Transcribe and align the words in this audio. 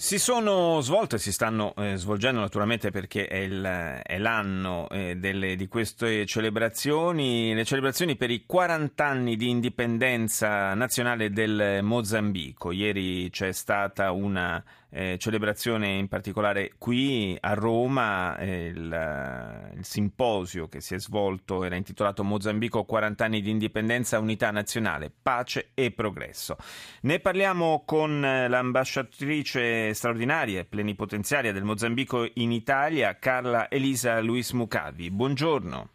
Si 0.00 0.18
sono 0.18 0.80
svolte, 0.80 1.18
si 1.18 1.30
stanno 1.30 1.74
eh, 1.76 1.96
svolgendo 1.96 2.40
naturalmente 2.40 2.90
perché 2.90 3.26
è, 3.26 3.36
il, 3.36 3.62
è 4.02 4.16
l'anno 4.16 4.88
eh, 4.88 5.16
delle, 5.16 5.56
di 5.56 5.68
queste 5.68 6.24
celebrazioni, 6.24 7.52
le 7.52 7.66
celebrazioni 7.66 8.16
per 8.16 8.30
i 8.30 8.44
40 8.46 9.04
anni 9.04 9.36
di 9.36 9.50
indipendenza 9.50 10.72
nazionale 10.72 11.30
del 11.30 11.80
Mozambico. 11.82 12.72
Ieri 12.72 13.28
c'è 13.28 13.52
stata 13.52 14.10
una 14.10 14.64
eh, 14.90 15.16
celebrazione 15.18 15.88
in 15.88 16.08
particolare 16.08 16.72
qui 16.76 17.36
a 17.40 17.54
Roma, 17.54 18.36
eh, 18.38 18.66
il, 18.66 19.70
il, 19.76 19.84
simposio 19.84 20.68
che 20.68 20.80
si 20.80 20.94
è 20.94 20.98
svolto 20.98 21.64
era 21.64 21.76
intitolato 21.76 22.24
Mozambico 22.24 22.84
40 22.84 23.24
anni 23.24 23.40
di 23.40 23.50
indipendenza, 23.50 24.18
unità 24.18 24.50
nazionale, 24.50 25.10
pace 25.22 25.70
e 25.74 25.92
progresso. 25.92 26.56
Ne 27.02 27.20
parliamo 27.20 27.82
con 27.86 28.24
eh, 28.24 28.48
l'ambasciatrice 28.48 29.89
straordinaria 29.94 30.60
e 30.60 30.64
plenipotenziaria 30.64 31.52
del 31.52 31.64
Mozambico 31.64 32.28
in 32.34 32.52
Italia, 32.52 33.16
Carla 33.18 33.70
Elisa 33.70 34.20
Luis 34.20 34.52
Mucavi. 34.52 35.10
Buongiorno. 35.10 35.88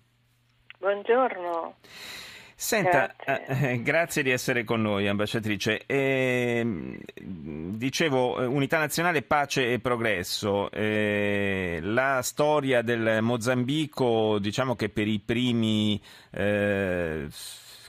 Buongiorno. 0.78 1.76
Senta, 2.58 3.14
grazie. 3.18 3.72
Eh, 3.72 3.82
grazie. 3.82 4.24
di 4.24 4.30
essere 4.30 4.64
con 4.64 4.82
noi, 4.82 5.10
ambasciatrice. 5.10 5.84
Eh, 5.86 6.98
dicevo, 7.16 8.42
eh, 8.42 8.46
unità 8.46 8.78
nazionale, 8.78 9.24
pace 9.24 9.74
e 9.74 9.80
progresso. 9.80 10.72
Eh, 10.72 11.80
la 11.82 12.22
storia 12.22 12.82
del 12.82 13.22
Mozambico, 13.22 14.40
diciamo 14.40 14.76
che 14.76 14.88
per 14.88 15.08
i 15.08 15.20
primi 15.20 16.02
eh, 16.32 17.28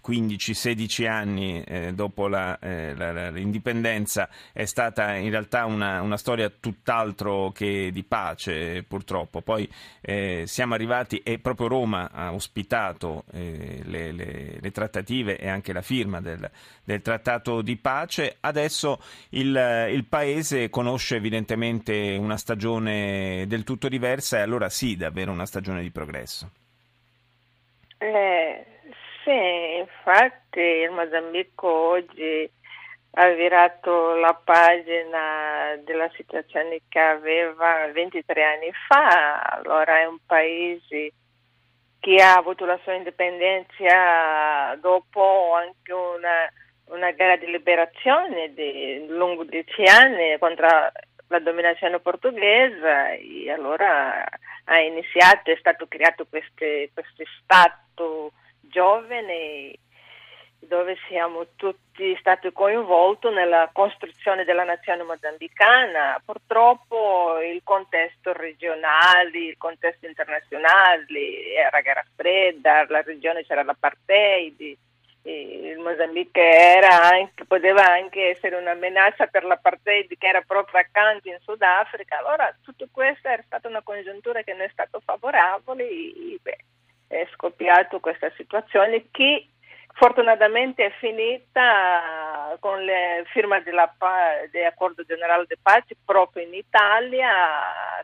15-16 0.07 1.09
anni 1.09 1.62
eh, 1.65 1.93
dopo 1.93 2.29
la, 2.29 2.59
eh, 2.61 2.95
la, 2.95 3.31
l'indipendenza 3.31 4.29
è 4.53 4.65
stata 4.65 5.15
in 5.15 5.31
realtà 5.31 5.65
una, 5.65 6.01
una, 6.03 6.17
storia 6.17 6.48
tutt'altro 6.48 7.51
che 7.51 7.91
di 7.93 8.05
pace 8.05 8.85
purtroppo. 8.85 9.41
Poi 9.41 9.69
eh, 10.01 10.45
siamo 10.47 10.75
arrivati 10.75 11.19
e 11.19 11.39
proprio 11.41 11.67
Roma 11.67 12.11
ha 12.13 12.33
ospitato 12.33 13.25
eh, 13.33 13.81
le, 13.85 14.13
le, 14.13 14.59
le, 14.61 14.71
trattative 14.71 15.39
e 15.39 15.48
anche 15.48 15.73
la 15.73 15.83
firma 15.83 16.20
del, 16.20 16.48
del 16.85 17.03
trattato 17.03 17.61
di 17.63 17.77
pace. 17.77 18.37
Adesso 18.39 19.01
il, 19.31 19.89
il, 19.91 20.05
paese 20.05 20.70
conosce 20.70 21.17
evidentemente 21.17 22.17
una 22.19 22.37
stagione 22.37 23.45
del 23.48 23.65
tutto 23.65 23.89
diversa 23.89 24.39
e 24.39 24.43
allora 24.43 24.69
sì, 24.69 24.97
davvero 24.97 25.33
una 25.33 25.47
stagione 25.47 25.83
di 25.83 25.91
progresso. 25.91 26.51
Eh 27.98 28.76
sì, 29.27 29.79
infatti 29.79 30.61
il 30.61 30.91
Mozambico 30.93 31.69
oggi 31.69 32.49
ha 33.19 33.29
virato 33.31 34.15
la 34.15 34.35
pagina 34.35 35.75
della 35.83 36.09
situazione 36.15 36.83
che 36.89 37.01
aveva 37.01 37.91
23 37.93 38.45
anni 38.45 38.71
fa, 38.87 39.41
allora 39.41 39.99
è 39.99 40.07
un 40.07 40.19
paese 40.25 41.13
che 41.99 42.23
ha 42.23 42.35
avuto 42.35 42.65
la 42.67 42.79
sua 42.85 42.93
indipendenza 42.93 44.77
dopo 44.81 45.55
anche 45.55 45.93
una, 45.93 46.49
una 46.91 47.11
guerra 47.11 47.37
di 47.37 47.51
liberazione 47.51 48.55
di 48.55 49.07
lungo 49.09 49.43
dieci 49.43 49.83
anni 49.83 50.39
contro 50.39 50.69
la 51.29 51.39
dominazione 51.41 51.99
portoghese 51.99 53.19
e 53.19 53.51
allora 53.51 54.25
ha 54.65 54.79
iniziato, 54.79 55.51
è 55.51 55.57
stato 55.59 55.87
creato 55.89 56.27
questo 56.29 56.65
Stato 57.43 58.33
giovane 58.77 59.73
dove 60.59 60.98
siamo 61.09 61.47
tutti 61.57 62.14
stati 62.19 62.53
coinvolti 62.53 63.31
nella 63.31 63.70
costruzione 63.73 64.45
della 64.45 64.64
nazione 64.64 65.03
mozambicana. 65.03 66.20
Purtroppo 66.23 67.41
il 67.41 67.63
contesto 67.65 68.35
regionale, 68.35 69.39
il 69.39 69.57
contesto 69.57 70.07
internazionale 70.07 71.55
era 71.55 71.81
guerra 71.81 72.05
fredda, 72.15 72.85
la 72.89 73.01
regione 73.01 73.47
c'era 73.47 73.63
l'apartheid, 73.63 74.77
il 75.23 75.79
Mozambico 75.79 76.41
anche, 76.41 77.45
poteva 77.47 77.85
anche 77.86 78.29
essere 78.29 78.57
una 78.57 78.75
minaccia 78.75 79.27
per 79.27 79.45
l'apartheid 79.45 80.19
che 80.19 80.27
era 80.27 80.42
proprio 80.42 80.81
accanto 80.81 81.29
in 81.29 81.39
Sudafrica. 81.41 82.19
Allora 82.19 82.55
tutto 82.63 82.89
questo 82.92 83.29
era 83.29 83.42
stata 83.47 83.69
una 83.69 83.83
congiuntura 83.83 84.42
che 84.42 84.53
non 84.53 84.63
è 84.63 84.69
stata 84.69 85.01
favorevole 85.03 85.85
e, 85.85 86.39
beh, 86.42 86.59
è 87.08 87.27
scoppiata 87.33 87.98
questa 87.98 88.30
situazione 88.36 89.06
che 89.11 89.48
fortunatamente 89.96 90.84
è 90.84 90.90
finita 90.98 92.55
con 92.61 92.84
la 92.84 93.22
firma 93.33 93.61
dell'accordo 93.61 95.02
generale 95.05 95.46
di 95.48 95.56
pace 95.61 95.96
proprio 96.05 96.44
in 96.44 96.52
Italia 96.52 97.30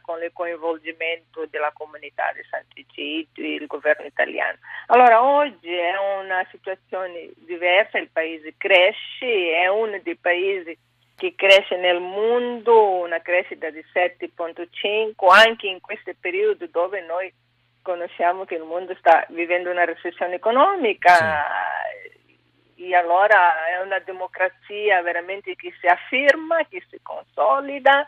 con 0.00 0.22
il 0.22 0.30
coinvolgimento 0.32 1.46
della 1.50 1.70
comunità 1.72 2.32
di 2.32 2.40
Sant'Egidio 2.48 3.44
e 3.44 3.54
il 3.54 3.66
governo 3.66 4.06
italiano. 4.06 4.58
Allora 4.86 5.22
oggi 5.22 5.72
è 5.72 5.94
una 6.22 6.46
situazione 6.50 7.30
diversa, 7.36 7.98
il 7.98 8.10
paese 8.10 8.54
cresce, 8.56 9.52
è 9.52 9.66
uno 9.69 10.00
dei 10.02 10.16
paesi 10.16 10.76
che 11.14 11.34
cresce 11.36 11.76
nel 11.76 12.00
mondo, 12.00 13.00
una 13.00 13.20
crescita 13.20 13.69
di 13.69 13.84
7.5 13.92 15.12
anche 15.28 15.66
in 15.66 15.80
questo 15.80 16.10
periodo 16.19 16.66
dove 16.69 17.00
noi 17.02 17.32
conosciamo 17.82 18.44
che 18.44 18.54
il 18.54 18.62
mondo 18.62 18.94
sta 18.97 19.26
vivendo 19.31 19.70
una 19.70 19.84
recessione 19.84 20.34
economica 20.34 21.44
sì. 22.75 22.88
e 22.88 22.94
allora 22.94 23.66
è 23.66 23.81
una 23.82 23.98
democrazia 23.98 25.03
veramente 25.03 25.54
che 25.56 25.75
si 25.81 25.87
afferma, 25.87 26.65
che 26.69 26.82
si 26.88 26.98
consolida. 27.03 28.06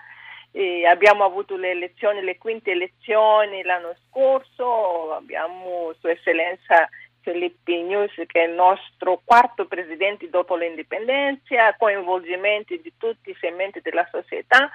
E 0.57 0.87
abbiamo 0.87 1.25
avuto 1.25 1.57
le 1.57 1.73
elezioni, 1.73 2.23
le 2.23 2.39
quinte 2.39 2.71
elezioni 2.71 3.65
l'anno 3.65 3.97
scorso, 4.07 5.13
abbiamo 5.13 5.93
Sua 5.99 6.13
Eccellenza 6.13 6.89
Filippi 7.23 7.83
News 7.83 8.13
che 8.27 8.45
è 8.45 8.47
il 8.47 8.55
nostro 8.55 9.21
quarto 9.25 9.67
presidente 9.67 10.29
dopo 10.29 10.55
l'indipendenza, 10.55 11.75
coinvolgimento 11.77 12.77
di 12.77 12.93
tutti 12.97 13.31
i 13.31 13.37
segmenti 13.41 13.81
della 13.81 14.07
società 14.13 14.71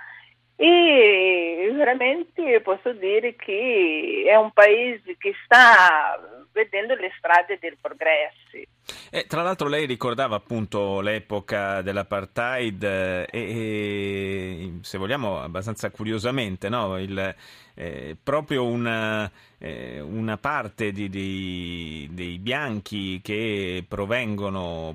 e 0.62 1.72
veramente 1.74 2.60
posso 2.60 2.92
dire 2.92 3.34
che 3.36 4.26
è 4.28 4.36
un 4.36 4.52
paese 4.52 5.16
che 5.18 5.34
sta 5.46 6.20
vedendo 6.52 6.96
le 6.96 7.14
strade 7.18 7.58
del 7.62 7.78
progresso. 7.80 8.68
Eh, 9.10 9.26
tra 9.28 9.42
l'altro 9.42 9.68
lei 9.68 9.86
ricordava 9.86 10.36
appunto 10.36 11.02
l'epoca 11.02 11.82
dell'apartheid 11.82 12.84
eh, 12.84 13.28
e, 13.32 14.74
se 14.82 14.98
vogliamo 14.98 15.42
abbastanza 15.42 15.90
curiosamente 15.90 16.70
no? 16.70 17.00
Il, 17.00 17.36
eh, 17.76 18.18
proprio 18.22 18.66
una, 18.66 19.32
eh, 19.58 20.00
una 20.00 20.38
parte 20.38 20.92
di, 20.92 21.10
di, 21.10 22.10
dei 22.12 22.38
bianchi 22.38 23.22
che 23.24 23.84
provenivano 23.88 24.94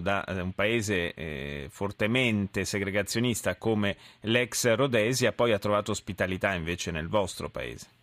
da 0.00 0.24
un 0.28 0.52
paese 0.52 1.14
eh, 1.14 1.66
fortemente 1.70 2.64
segregazionista 2.64 3.56
come 3.56 3.96
l'ex 4.20 4.74
Rhodesia 4.74 5.32
poi 5.32 5.52
ha 5.52 5.58
trovato 5.58 5.90
ospitalità 5.92 6.52
invece 6.54 6.90
nel 6.90 7.08
vostro 7.08 7.48
paese. 7.48 7.97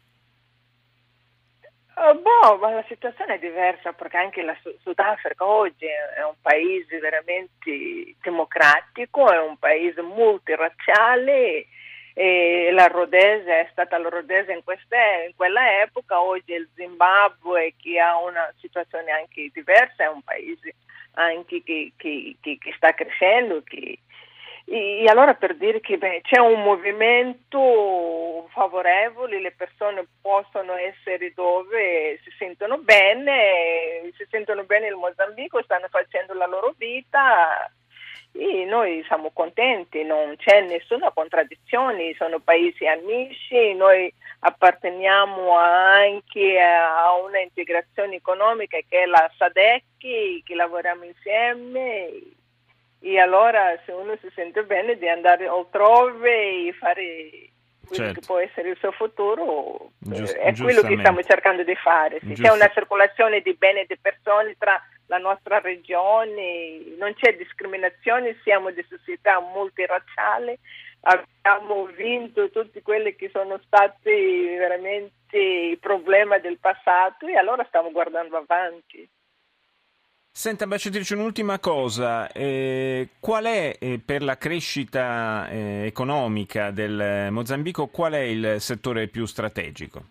Uh, 2.05 2.21
boh, 2.21 2.57
ma 2.57 2.69
la 2.69 2.85
situazione 2.88 3.35
è 3.35 3.39
diversa 3.39 3.93
perché 3.93 4.17
anche 4.17 4.43
la 4.43 4.55
Sudafrica 4.81 5.43
oggi 5.43 5.85
è 5.85 6.23
un 6.23 6.35
paese 6.39 6.99
veramente 6.99 8.16
democratico, 8.21 9.31
è 9.31 9.39
un 9.39 9.57
paese 9.57 10.03
multirazziale 10.03 11.65
e 12.13 12.69
la 12.71 12.85
Rhodesia 12.85 13.59
è 13.59 13.68
stata 13.71 13.97
la 13.97 14.09
Rhodesia 14.09 14.53
in, 14.53 14.63
queste, 14.63 15.25
in 15.30 15.35
quella 15.35 15.81
epoca, 15.81 16.21
oggi 16.21 16.53
il 16.53 16.69
Zimbabwe 16.75 17.74
che 17.81 18.00
ha 18.00 18.18
una 18.19 18.53
situazione 18.59 19.12
anche 19.12 19.50
diversa, 19.51 20.03
è 20.03 20.07
un 20.07 20.21
paese 20.21 20.75
anche 21.13 21.63
che, 21.63 21.94
che, 21.97 22.35
che, 22.39 22.57
che 22.59 22.74
sta 22.77 22.94
crescendo, 22.94 23.63
che, 23.63 23.97
e 24.65 25.06
allora 25.07 25.33
per 25.33 25.56
dire 25.56 25.80
che 25.80 25.97
beh, 25.97 26.21
c'è 26.24 26.39
un 26.39 26.63
movimento 26.63 28.44
favorevole, 28.56 29.42
le 29.42 29.52
persone 29.52 30.07
possono 30.22 30.75
essere 30.75 31.34
dove 31.36 32.18
si 32.24 32.31
sentono 32.38 32.78
bene, 32.78 34.10
si 34.16 34.25
sentono 34.30 34.63
bene 34.63 34.88
il 34.88 34.96
Mozambico, 34.96 35.62
stanno 35.62 35.88
facendo 35.90 36.34
la 36.34 36.48
loro 36.48 36.74
vita 36.78 37.69
e 38.31 38.63
noi 38.63 39.04
siamo 39.07 39.31
contenti, 39.31 40.04
non 40.04 40.36
c'è 40.38 40.62
nessuna 40.62 41.12
contraddizione, 41.12 42.16
sono 42.18 42.40
paesi 42.40 42.88
amici, 42.88 43.74
noi 43.74 44.12
apparteniamo 44.40 45.52
anche 45.57 46.60
a 46.60 47.13
una 47.22 47.40
integrazione 47.42 48.16
economica 48.16 48.78
che 48.88 49.04
è 49.04 49.06
la 49.06 49.30
SADEC, 49.38 49.84
che 49.98 50.56
lavoriamo 50.56 51.04
insieme 51.04 52.10
e 53.02 53.19
allora 53.19 53.78
se 53.86 53.92
uno 53.92 54.18
si 54.22 54.31
sente 54.34 54.63
bene 54.63 54.98
di 54.98 55.07
andare 55.07 55.46
altrove 55.46 56.68
e 56.68 56.74
fare 56.74 57.50
quello 57.85 58.03
certo. 58.03 58.19
che 58.19 58.25
può 58.25 58.37
essere 58.39 58.69
il 58.69 58.77
suo 58.77 58.91
futuro 58.91 59.91
Giust- 59.99 60.35
è 60.35 60.53
quello 60.55 60.81
che 60.81 60.97
stiamo 60.97 61.21
cercando 61.23 61.63
di 61.63 61.75
fare. 61.75 62.19
Se 62.19 62.33
c'è 62.33 62.51
una 62.51 62.69
circolazione 62.73 63.41
di 63.41 63.53
beni 63.53 63.81
e 63.81 63.85
di 63.87 63.97
persone 63.97 64.55
tra 64.57 64.81
la 65.07 65.17
nostra 65.17 65.59
regione, 65.59 66.95
non 66.97 67.13
c'è 67.13 67.35
discriminazione, 67.35 68.37
siamo 68.43 68.71
di 68.71 68.83
società 68.89 69.39
multiracciale, 69.39 70.59
abbiamo 71.01 71.85
vinto 71.85 72.49
tutti 72.49 72.81
quelli 72.81 73.15
che 73.15 73.29
sono 73.31 73.59
stati 73.65 74.55
veramente 74.57 75.37
i 75.37 75.77
problemi 75.77 76.39
del 76.41 76.57
passato 76.59 77.27
e 77.27 77.35
allora 77.37 77.63
stiamo 77.65 77.91
guardando 77.91 78.37
avanti. 78.37 79.07
Senta, 80.37 80.65
ambasciatrice, 80.65 81.15
un'ultima 81.15 81.59
cosa. 81.59 82.29
Eh, 82.29 83.07
qual 83.21 83.45
è 83.45 83.77
eh, 83.79 84.01
per 84.05 84.21
la 84.21 84.37
crescita 84.37 85.47
eh, 85.47 85.85
economica 85.85 86.71
del 86.71 87.29
Mozambico, 87.31 87.87
qual 87.87 88.11
è 88.11 88.19
il 88.19 88.57
settore 88.59 89.07
più 89.07 89.25
strategico? 89.25 90.03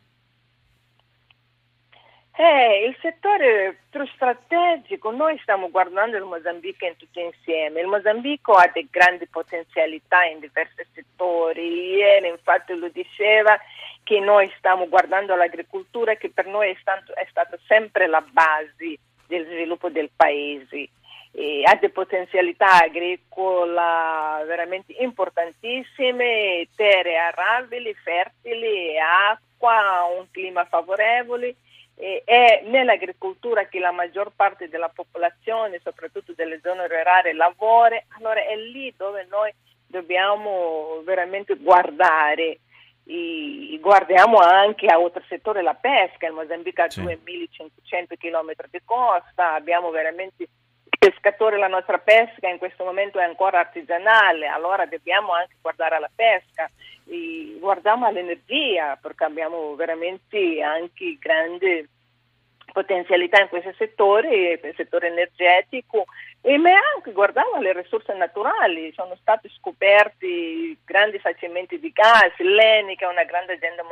Eh, 2.36 2.86
il 2.88 2.96
settore 3.02 3.80
più 3.90 4.06
strategico, 4.14 5.10
noi 5.10 5.38
stiamo 5.42 5.70
guardando 5.70 6.16
il 6.16 6.24
Mozambico 6.24 6.86
in 6.86 6.96
tutto 6.96 7.20
insieme. 7.20 7.82
Il 7.82 7.88
Mozambico 7.88 8.54
ha 8.54 8.70
delle 8.72 8.88
grandi 8.90 9.26
potenzialità 9.26 10.24
in 10.24 10.40
diversi 10.40 10.86
settori. 10.94 11.96
Ieri 11.96 12.28
infatti 12.28 12.72
lo 12.72 12.88
diceva 12.88 13.60
che 14.02 14.20
noi 14.20 14.50
stiamo 14.56 14.88
guardando 14.88 15.36
l'agricoltura 15.36 16.14
che 16.14 16.30
per 16.30 16.46
noi 16.46 16.70
è, 16.70 16.76
stato, 16.80 17.14
è 17.14 17.26
stata 17.28 17.58
sempre 17.66 18.06
la 18.06 18.24
base 18.26 18.98
del 19.26 19.46
sviluppo 19.46 19.88
del 19.88 20.10
paese. 20.14 20.88
E 21.36 21.62
ha 21.64 21.74
delle 21.74 21.90
potenzialità 21.90 22.82
agricole 22.82 23.74
veramente 24.46 24.94
importantissime, 24.98 26.68
terre 26.76 27.16
arabili, 27.16 27.92
fertili, 27.94 28.96
acqua, 28.98 30.04
un 30.16 30.26
clima 30.30 30.64
favorevole. 30.64 31.56
E 31.96 32.22
è 32.24 32.62
nell'agricoltura 32.66 33.66
che 33.66 33.78
la 33.78 33.90
maggior 33.92 34.32
parte 34.34 34.68
della 34.68 34.88
popolazione, 34.88 35.80
soprattutto 35.82 36.32
delle 36.34 36.60
zone 36.62 36.86
rurali, 36.86 37.32
lavora, 37.32 38.00
allora 38.16 38.44
è 38.44 38.56
lì 38.56 38.92
dove 38.96 39.26
noi 39.28 39.52
dobbiamo 39.86 41.02
veramente 41.04 41.56
guardare 41.56 42.58
e 43.06 43.78
guardiamo 43.80 44.38
anche 44.38 44.86
a 44.86 44.96
altro 44.96 45.22
settore 45.28 45.62
la 45.62 45.74
pesca, 45.74 46.26
il 46.26 46.32
Mozambico 46.32 46.82
ha 46.82 46.90
sì. 46.90 47.02
2500 47.02 48.16
km 48.16 48.52
di 48.70 48.80
costa, 48.84 49.54
abbiamo 49.54 49.90
veramente 49.90 50.44
il 50.44 50.48
pescatore, 50.98 51.58
la 51.58 51.68
nostra 51.68 51.98
pesca 51.98 52.48
in 52.48 52.58
questo 52.58 52.84
momento 52.84 53.18
è 53.18 53.24
ancora 53.24 53.60
artigianale, 53.60 54.46
allora 54.46 54.86
dobbiamo 54.86 55.32
anche 55.32 55.56
guardare 55.60 55.96
alla 55.96 56.10
pesca, 56.14 56.70
e 57.06 57.56
guardiamo 57.60 58.06
all'energia 58.06 58.96
perché 59.00 59.24
abbiamo 59.24 59.74
veramente 59.74 60.62
anche 60.62 61.18
grandi 61.18 61.86
potenzialità 62.72 63.40
in 63.40 63.48
questo 63.48 63.74
settore, 63.76 64.58
nel 64.62 64.74
settore 64.74 65.08
energetico, 65.08 66.06
e 66.46 66.58
ma 66.58 66.68
anche 66.94 67.12
guardando 67.12 67.56
le 67.56 67.72
risorse 67.72 68.12
naturali, 68.12 68.92
sono 68.94 69.16
stati 69.18 69.48
scoperti 69.56 70.78
grandi 70.84 71.18
facimenti 71.18 71.80
di 71.80 71.90
gas, 71.90 72.36
l'ENI 72.36 72.96
che 72.96 73.06
è 73.06 73.08
una 73.08 73.24
grande 73.24 73.54
azienda 73.54 73.82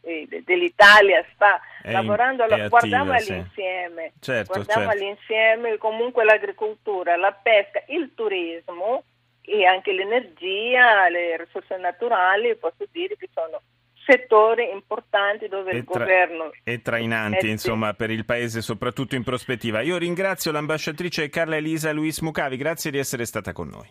eh, 0.00 0.26
dell'Italia 0.46 1.22
sta 1.34 1.60
è 1.82 1.92
lavorando, 1.92 2.44
in, 2.44 2.68
guardiamo 2.70 3.12
attiva, 3.12 3.34
all'insieme, 3.34 4.12
sì. 4.14 4.32
certo, 4.32 4.52
guardiamo 4.54 4.88
certo. 4.88 4.96
all'insieme 4.96 5.76
comunque 5.76 6.24
l'agricoltura, 6.24 7.16
la 7.16 7.32
pesca, 7.32 7.82
il 7.88 8.14
turismo 8.14 9.02
e 9.42 9.66
anche 9.66 9.92
l'energia, 9.92 11.06
le 11.10 11.36
risorse 11.36 11.76
naturali, 11.76 12.56
posso 12.56 12.86
dire 12.90 13.14
che 13.18 13.28
sono 13.30 13.60
settori 14.10 14.70
importanti 14.72 15.46
dove 15.46 15.70
e 15.70 15.76
il 15.76 15.84
tra, 15.84 16.00
governo 16.00 16.50
e 16.64 16.82
trainanti 16.82 17.46
eh, 17.46 17.50
insomma 17.50 17.94
per 17.94 18.10
il 18.10 18.24
paese 18.24 18.60
soprattutto 18.60 19.14
in 19.14 19.22
prospettiva. 19.22 19.80
Io 19.82 19.96
ringrazio 19.96 20.50
l'ambasciatrice 20.50 21.28
Carla 21.28 21.56
Elisa 21.56 21.92
Luis 21.92 22.18
Mucavi, 22.20 22.56
grazie 22.56 22.90
di 22.90 22.98
essere 22.98 23.24
stata 23.24 23.52
con 23.52 23.68
noi. 23.68 23.88